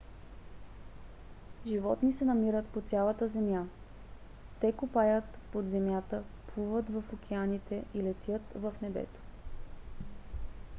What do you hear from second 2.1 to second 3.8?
се намират по цялата земя.